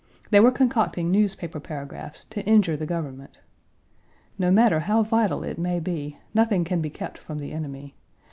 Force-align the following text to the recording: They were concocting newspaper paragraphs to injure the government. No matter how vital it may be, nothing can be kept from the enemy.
They 0.31 0.39
were 0.39 0.49
concocting 0.49 1.11
newspaper 1.11 1.59
paragraphs 1.59 2.25
to 2.31 2.43
injure 2.47 2.75
the 2.75 2.87
government. 2.87 3.37
No 4.39 4.49
matter 4.49 4.79
how 4.79 5.03
vital 5.03 5.43
it 5.43 5.59
may 5.59 5.79
be, 5.79 6.17
nothing 6.33 6.63
can 6.63 6.81
be 6.81 6.89
kept 6.89 7.19
from 7.19 7.37
the 7.37 7.51
enemy. 7.51 7.93